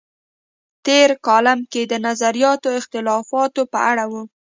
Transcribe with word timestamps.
تېر 0.85 1.09
کالم 1.25 1.59
یې 1.73 1.81
د 1.91 1.93
نظریاتي 2.07 2.69
اختلافاتو 2.79 3.61
په 3.71 3.79
اړه 3.89 4.05
و. 4.11 4.13